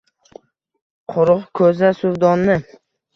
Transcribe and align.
Quruq 1.13 1.43
ko’za— 1.59 1.91
suvdonni 1.99 2.57